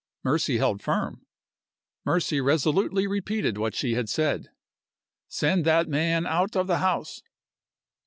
Mercy 0.23 0.57
held 0.57 0.81
firm; 0.81 1.27
Mercy 2.05 2.41
resolutely 2.41 3.05
repeated 3.05 3.59
what 3.59 3.75
she 3.75 3.93
had 3.93 4.09
said: 4.09 4.49
"Send 5.27 5.63
that 5.63 5.87
man 5.87 6.25
out 6.25 6.55
of 6.55 6.65
the 6.65 6.79
house." 6.79 7.21